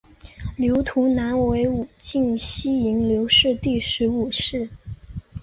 [0.57, 4.67] 刘图南为武进西营刘氏第十五世。